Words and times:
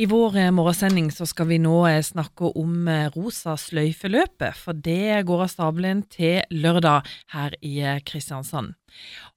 I 0.00 0.06
vår 0.08 0.36
eh, 0.36 0.50
morgensending 0.50 1.10
så 1.12 1.26
skal 1.28 1.50
vi 1.50 1.58
nå 1.60 1.74
eh, 1.84 1.98
snakke 2.00 2.54
om 2.56 2.88
Rosa 3.12 3.52
sløyfe-løpet, 3.60 4.56
for 4.56 4.72
det 4.72 5.18
går 5.28 5.42
av 5.44 5.50
stabelen 5.52 5.98
til 6.08 6.38
lørdag 6.56 7.08
her 7.34 7.56
i 7.60 7.74
Kristiansand. 8.08 8.78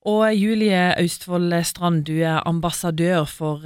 Og 0.07 0.23
Julie 0.31 0.93
Austvold 1.01 1.51
Strand, 1.67 2.05
du 2.07 2.21
er 2.21 2.45
ambassadør 2.47 3.25
for 3.27 3.65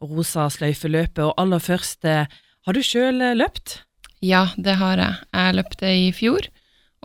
Rosa 0.00 0.46
sløyfeløpet, 0.52 1.20
og 1.26 1.34
aller 1.40 1.60
først, 1.60 2.08
har 2.08 2.76
du 2.76 2.80
sjøl 2.84 3.20
løpt? 3.36 3.82
Ja, 4.24 4.46
det 4.56 4.78
har 4.80 5.00
jeg. 5.00 5.18
Jeg 5.36 5.56
løpte 5.58 5.90
i 5.92 6.06
fjor, 6.16 6.48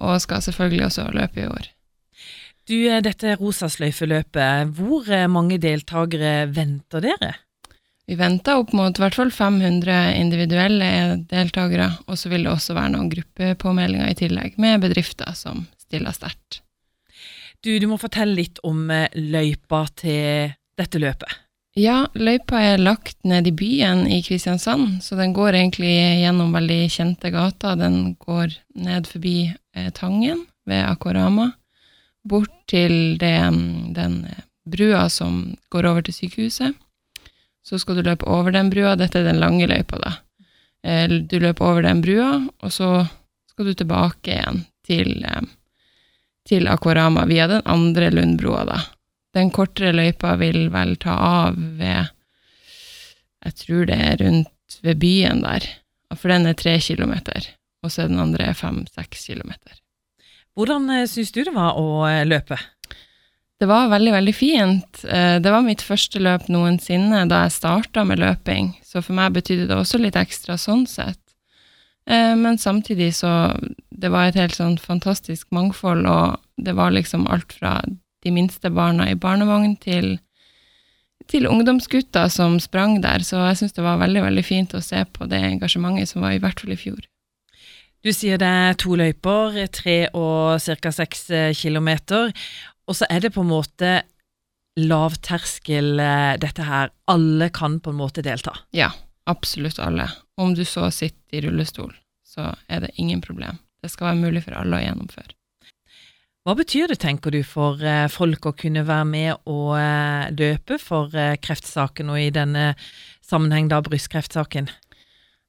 og 0.03 0.21
skal 0.23 0.45
selvfølgelig 0.45 0.85
også 0.87 1.09
løpe 1.15 1.43
i 1.43 1.49
år. 1.51 1.67
Du, 2.67 2.77
dette 3.03 3.35
Rosa 3.39 3.67
sløyfeløpet, 3.71 4.71
hvor 4.79 5.11
mange 5.31 5.59
deltakere 5.63 6.47
venter 6.55 7.03
dere? 7.09 7.33
Vi 8.07 8.15
venter 8.15 8.55
opp 8.55 8.71
mot 8.71 8.95
i 8.95 9.01
hvert 9.03 9.15
fall 9.17 9.31
500 9.35 10.13
individuelle 10.15 10.89
deltakere, 11.27 11.89
og 12.07 12.15
så 12.15 12.31
vil 12.31 12.45
det 12.45 12.53
også 12.53 12.75
være 12.77 12.93
noen 12.93 13.09
gruppepåmeldinger 13.11 14.13
i 14.13 14.15
tillegg, 14.15 14.55
med 14.63 14.85
bedrifter 14.85 15.33
som 15.35 15.65
stiller 15.81 16.15
sterkt. 16.15 16.61
Du, 17.65 17.73
du 17.81 17.87
må 17.89 17.97
fortelle 17.99 18.37
litt 18.37 18.61
om 18.63 18.87
eh, 18.93 19.11
løypa 19.11 19.81
til 19.99 20.55
dette 20.79 21.01
løpet. 21.03 21.35
Ja, 21.77 22.05
løypa 22.15 22.61
er 22.63 22.79
lagt 22.79 23.19
ned 23.27 23.49
i 23.49 23.53
byen 23.53 24.05
i 24.07 24.21
Kristiansand, 24.23 25.01
så 25.03 25.19
den 25.19 25.35
går 25.35 25.59
egentlig 25.59 25.91
gjennom 26.21 26.55
veldig 26.55 26.79
kjente 26.93 27.33
gater. 27.33 27.75
Den 27.77 28.15
går 28.23 28.55
ned 28.87 29.11
forbi 29.11 29.37
eh, 29.51 29.91
Tangen 29.91 30.45
ved 30.69 30.85
Akorama, 30.87 31.51
bort 32.23 32.55
til 32.71 33.17
det, 33.19 33.35
den 33.99 34.19
eh, 34.31 34.43
brua 34.63 35.09
som 35.11 35.57
går 35.75 35.91
over 35.91 36.07
til 36.07 36.21
sykehuset 36.23 36.75
så 37.67 37.79
skal 37.79 37.99
du 37.99 38.05
løpe 38.07 38.27
over 38.31 38.53
den 38.55 38.69
brua. 38.71 38.95
Dette 38.95 39.19
er 39.19 39.27
den 39.27 39.41
lange 39.43 39.67
løypa, 39.67 39.99
da. 39.99 40.13
Eh, 40.87 41.09
du 41.09 41.39
løper 41.43 41.65
over 41.67 41.83
den 41.83 42.01
brua, 42.01 42.31
og 42.63 42.71
så 42.71 42.91
skal 43.51 43.67
du 43.67 43.73
tilbake 43.75 44.37
igjen 44.37 44.61
til, 44.87 45.25
eh, 45.25 45.41
til 46.47 46.69
Akvarama 46.71 47.25
via 47.27 47.47
den 47.51 47.65
andre 47.65 48.11
Lundbrua, 48.13 48.63
da. 48.65 48.79
Den 49.35 49.51
kortere 49.51 49.91
løypa 49.91 50.37
vil 50.39 50.69
vel 50.73 50.95
ta 50.95 51.17
av 51.17 51.57
ved 51.57 52.13
Jeg 53.45 53.53
tror 53.53 53.85
det 53.85 53.95
er 53.95 54.17
rundt 54.17 54.79
ved 54.83 54.97
byen 54.99 55.43
der, 55.43 55.63
for 56.15 56.27
den 56.27 56.47
er 56.47 56.55
tre 56.57 56.79
kilometer, 56.81 57.45
og 57.83 57.91
så 57.91 58.03
er 58.03 58.07
den 58.07 58.19
andre 58.19 58.53
fem-seks 58.53 59.27
kilometer. 59.27 59.77
Hvordan 60.57 60.89
eh, 60.89 61.05
syns 61.05 61.31
du 61.31 61.43
det 61.43 61.53
var 61.53 61.77
å 61.77 62.01
løpe? 62.25 62.57
Det 63.57 63.65
var 63.65 63.89
veldig, 63.89 64.11
veldig 64.13 64.33
fint. 64.35 65.03
Eh, 65.09 65.39
det 65.41 65.51
var 65.51 65.65
mitt 65.65 65.81
første 65.81 66.21
løp 66.21 66.45
noensinne 66.53 67.23
da 67.29 67.45
jeg 67.45 67.55
starta 67.55 68.03
med 68.05 68.21
løping, 68.21 68.75
så 68.85 69.01
for 69.01 69.17
meg 69.17 69.33
betydde 69.33 69.65
det 69.71 69.79
også 69.79 69.97
litt 70.01 70.19
ekstra 70.19 70.59
sånn 70.61 70.85
sett. 70.89 71.21
Eh, 72.05 72.35
men 72.37 72.57
samtidig 72.57 73.15
så 73.15 73.57
Det 73.97 74.11
var 74.13 74.27
et 74.27 74.35
helt 74.35 74.53
sånn 74.53 74.77
fantastisk 74.77 75.47
mangfold, 75.49 76.05
og 76.05 76.37
det 76.61 76.75
var 76.75 76.91
liksom 76.91 77.25
alt 77.25 77.51
fra 77.51 77.81
de 78.21 78.31
minste 78.31 78.69
barna 78.69 79.09
i 79.09 79.15
barnevogn 79.15 79.73
til, 79.81 80.19
til 81.27 81.47
ungdomsgutter 81.47 82.29
som 82.29 82.59
sprang 82.59 83.01
der, 83.01 83.25
så 83.25 83.41
jeg 83.47 83.57
syns 83.57 83.73
det 83.73 83.81
var 83.81 83.97
veldig, 83.97 84.21
veldig 84.21 84.45
fint 84.45 84.75
å 84.77 84.83
se 84.85 85.01
på 85.01 85.25
det 85.25 85.41
engasjementet 85.41 86.09
som 86.09 86.21
var 86.21 86.35
i 86.35 86.37
hvert 86.37 86.59
fall 86.61 86.75
i 86.75 86.77
fjor. 86.77 87.01
Du 88.05 88.13
sier 88.13 88.37
det 88.37 88.45
er 88.47 88.77
to 88.77 88.93
løyper, 88.93 89.65
tre 89.73 89.97
og 90.13 90.61
ca. 90.61 90.91
seks 90.91 91.31
kilometer. 91.57 92.29
Og 92.87 92.95
så 92.95 93.07
er 93.11 93.23
det 93.23 93.33
på 93.35 93.43
en 93.43 93.51
måte 93.51 93.91
lavterskel, 94.77 95.99
eh, 95.99 96.37
dette 96.39 96.63
her. 96.63 96.91
Alle 97.07 97.49
kan 97.49 97.79
på 97.79 97.91
en 97.91 97.99
måte 97.99 98.21
delta. 98.21 98.53
Ja, 98.71 98.91
absolutt 99.25 99.79
alle. 99.79 100.09
Om 100.37 100.53
du 100.55 100.63
så 100.65 100.91
sitter 100.91 101.39
i 101.39 101.41
rullestol, 101.47 101.95
så 102.25 102.53
er 102.69 102.85
det 102.85 102.95
ingen 102.95 103.21
problem. 103.21 103.57
Det 103.81 103.91
skal 103.91 104.11
være 104.11 104.21
mulig 104.21 104.45
for 104.45 104.57
alle 104.57 104.77
å 104.77 104.85
gjennomføre. 104.85 105.33
Hva 106.47 106.55
betyr 106.55 106.87
det, 106.87 107.01
tenker 107.01 107.33
du, 107.33 107.41
for 107.43 107.81
eh, 107.83 108.07
folk 108.07 108.45
å 108.45 108.55
kunne 108.55 108.85
være 108.87 109.07
med 109.09 109.33
og 109.49 109.75
døpe 110.31 110.77
løpe 110.77 110.79
for 110.79 111.11
kreftsaken, 111.43 112.13
og 112.13 112.21
i 112.21 112.29
denne 112.31 112.75
sammenheng 113.25 113.67
da 113.67 113.81
brystkreftsaken? 113.83 114.69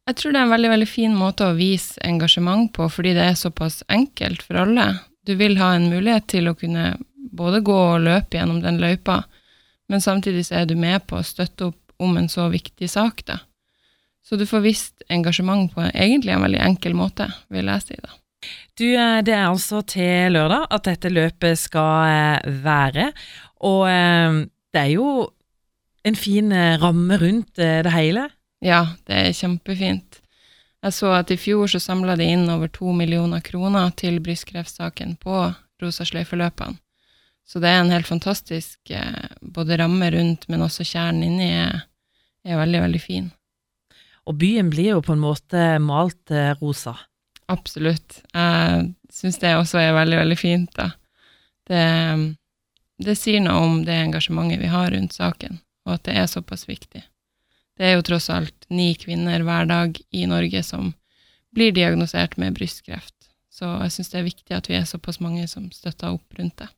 Jeg 0.09 0.17
tror 0.17 0.33
det 0.33 0.41
er 0.41 0.47
en 0.49 0.55
veldig, 0.55 0.71
veldig 0.73 0.89
fin 0.89 1.15
måte 1.15 1.45
å 1.45 1.55
vise 1.55 2.01
engasjement 2.01 2.73
på, 2.73 2.87
fordi 2.89 3.13
det 3.13 3.27
er 3.29 3.37
såpass 3.37 3.83
enkelt 3.93 4.41
for 4.43 4.57
alle. 4.65 4.87
Du 5.29 5.35
vil 5.37 5.59
ha 5.61 5.75
en 5.77 5.91
mulighet 5.93 6.25
til 6.33 6.49
å 6.49 6.57
kunne 6.57 6.95
både 7.39 7.63
gå 7.65 7.77
og 7.95 8.05
løpe 8.05 8.39
gjennom 8.39 8.61
den 8.65 8.81
løypa, 8.83 9.23
men 9.89 10.05
samtidig 10.05 10.45
så 10.49 10.61
er 10.61 10.69
du 10.69 10.77
med 10.77 11.07
på 11.09 11.19
å 11.19 11.27
støtte 11.27 11.71
opp 11.71 12.03
om 12.03 12.17
en 12.19 12.29
så 12.31 12.49
viktig 12.53 12.91
sak, 12.91 13.25
da. 13.27 13.41
Så 14.29 14.37
du 14.37 14.45
får 14.47 14.61
visst 14.61 15.05
engasjement 15.09 15.71
på 15.73 15.87
egentlig 15.89 16.35
en 16.35 16.45
veldig 16.45 16.61
enkel 16.61 16.97
måte, 16.99 17.31
vil 17.49 17.71
jeg 17.73 17.87
si, 17.87 17.97
da. 18.03 18.13
Du, 18.79 18.87
eh, 18.95 19.19
det 19.27 19.35
er 19.35 19.49
altså 19.49 19.83
til 19.83 20.37
lørdag 20.37 20.69
at 20.71 20.87
dette 20.87 21.11
løpet 21.11 21.59
skal 21.59 22.13
eh, 22.13 22.53
være, 22.63 23.11
og 23.67 23.83
eh, 23.91 24.45
det 24.75 24.85
er 24.85 24.93
jo 24.93 25.09
en 26.07 26.17
fin 26.17 26.53
ramme 26.81 27.19
rundt 27.21 27.59
det 27.59 27.93
hele? 27.93 28.29
Ja, 28.65 28.95
det 29.09 29.17
er 29.19 29.35
kjempefint. 29.37 30.21
Jeg 30.85 30.95
så 30.95 31.11
at 31.17 31.33
i 31.35 31.37
fjor 31.37 31.67
så 31.69 31.81
samla 31.83 32.15
de 32.17 32.29
inn 32.33 32.47
over 32.53 32.71
to 32.71 32.95
millioner 32.95 33.43
kroner 33.45 33.91
til 33.99 34.21
brystkreftsaken 34.23 35.17
på 35.21 35.41
Rosa 35.83 36.07
sløyfe-løpene. 36.07 36.79
Så 37.49 37.63
det 37.65 37.71
er 37.73 37.81
en 37.81 37.93
helt 37.93 38.09
fantastisk 38.09 38.91
eh, 38.93 39.29
både 39.41 39.79
ramme 39.81 40.11
rundt, 40.13 40.45
men 40.53 40.65
også 40.67 40.85
kjernen 40.85 41.25
inni 41.31 41.49
er, 41.57 41.79
er, 42.45 42.59
veldig, 42.61 42.83
veldig 42.85 43.01
fin. 43.01 43.31
Og 44.29 44.37
byen 44.37 44.69
blir 44.69 44.93
jo 44.93 45.05
på 45.05 45.15
en 45.17 45.23
måte 45.23 45.63
malt 45.81 46.35
eh, 46.35 46.53
rosa. 46.61 46.99
Absolutt. 47.49 48.21
Jeg 48.35 48.91
syns 49.15 49.41
det 49.41 49.55
også 49.57 49.81
er 49.81 49.97
veldig, 49.97 50.19
veldig 50.21 50.37
fint, 50.37 50.75
da. 50.77 50.91
Det, 51.69 51.85
det 53.01 53.17
sier 53.17 53.41
noe 53.45 53.65
om 53.65 53.81
det 53.87 53.97
engasjementet 53.97 54.61
vi 54.61 54.69
har 54.73 54.93
rundt 54.93 55.17
saken, 55.17 55.63
og 55.89 55.97
at 55.97 56.05
det 56.05 56.19
er 56.21 56.29
såpass 56.29 56.69
viktig. 56.69 57.01
Det 57.79 57.87
er 57.87 57.97
jo 57.97 58.05
tross 58.05 58.29
alt 58.35 58.69
ni 58.69 58.91
kvinner 58.99 59.41
hver 59.47 59.69
dag 59.71 59.97
i 60.13 60.29
Norge 60.29 60.61
som 60.67 60.93
blir 61.57 61.73
diagnosert 61.73 62.37
med 62.37 62.57
brystkreft, 62.59 63.31
så 63.49 63.79
jeg 63.87 63.95
syns 63.95 64.13
det 64.13 64.21
er 64.21 64.29
viktig 64.29 64.57
at 64.57 64.69
vi 64.69 64.77
er 64.77 64.89
såpass 64.89 65.23
mange 65.25 65.47
som 65.49 65.71
støtter 65.73 66.13
opp 66.13 66.37
rundt 66.37 66.59
det. 66.61 66.69